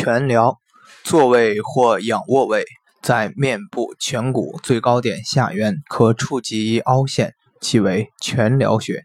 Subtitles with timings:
[0.00, 0.56] 全髎，
[1.04, 2.64] 坐位或仰卧位，
[3.02, 9.04] 在面部颧骨最高点下缘可触及凹陷，即为全髎穴。